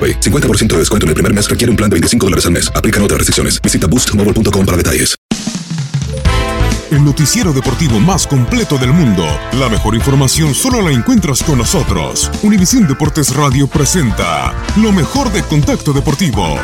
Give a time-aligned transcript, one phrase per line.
[0.00, 0.20] AroPay.
[0.20, 2.72] 50% de descuento en el primer mes requiere un plan de 25 dólares al mes.
[2.74, 3.60] Aplican otras restricciones.
[3.60, 5.20] Visita boostmobile.com para detalles.
[6.90, 9.24] El noticiero deportivo más completo del mundo.
[9.52, 12.28] La mejor información solo la encuentras con nosotros.
[12.42, 16.58] Univisión Deportes Radio presenta lo mejor de Contacto Deportivo.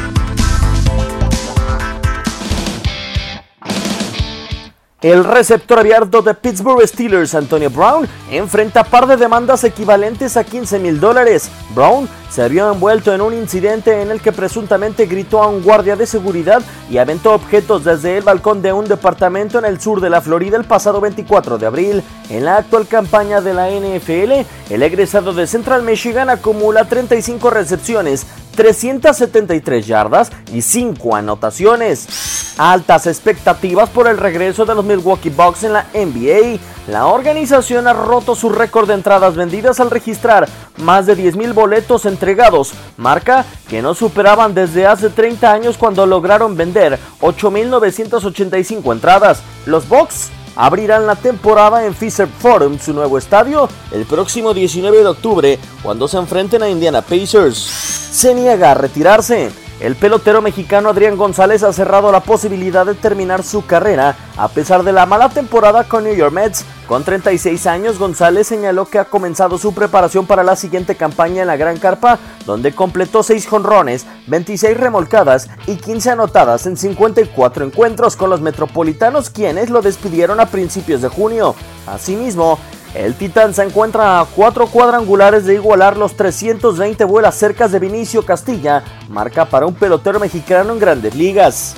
[5.02, 10.78] El receptor abierto de Pittsburgh Steelers, Antonio Brown, enfrenta par de demandas equivalentes a 15
[10.78, 11.50] mil dólares.
[11.74, 15.96] Brown se vio envuelto en un incidente en el que presuntamente gritó a un guardia
[15.96, 20.08] de seguridad y aventó objetos desde el balcón de un departamento en el sur de
[20.08, 22.02] la Florida el pasado 24 de abril.
[22.30, 28.26] En la actual campaña de la NFL, el egresado de Central Michigan acumula 35 recepciones,
[28.56, 32.54] 373 yardas y 5 anotaciones.
[32.58, 36.58] Altas expectativas por el regreso de los Milwaukee Bucks en la NBA.
[36.88, 42.06] La organización ha roto su récord de entradas vendidas al registrar más de 10.000 boletos
[42.06, 49.42] entregados, marca que no superaban desde hace 30 años cuando lograron vender 8.985 entradas.
[49.66, 55.06] Los Bucks abrirán la temporada en Fisher Forum, su nuevo estadio, el próximo 19 de
[55.06, 58.05] octubre, cuando se enfrenten a Indiana Pacers.
[58.16, 59.50] Se niega a retirarse.
[59.78, 64.84] El pelotero mexicano Adrián González ha cerrado la posibilidad de terminar su carrera a pesar
[64.84, 66.64] de la mala temporada con New York Mets.
[66.88, 71.48] Con 36 años, González señaló que ha comenzado su preparación para la siguiente campaña en
[71.48, 78.16] la Gran Carpa, donde completó 6 jonrones, 26 remolcadas y 15 anotadas en 54 encuentros
[78.16, 81.54] con los Metropolitanos, quienes lo despidieron a principios de junio.
[81.86, 82.58] Asimismo,
[83.04, 88.24] el Titán se encuentra a cuatro cuadrangulares de igualar los 320 vuelas cercas de Vinicio
[88.24, 91.76] Castilla, marca para un pelotero mexicano en grandes ligas.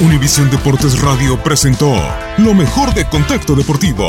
[0.00, 1.92] Univisión Deportes Radio presentó
[2.38, 4.08] lo mejor de Contacto Deportivo.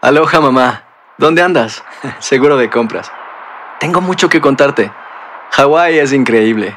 [0.00, 0.84] Aloha mamá.
[1.16, 1.82] ¿Dónde andas?
[2.18, 3.10] Seguro de compras.
[3.80, 4.92] Tengo mucho que contarte.
[5.50, 6.76] Hawái es increíble.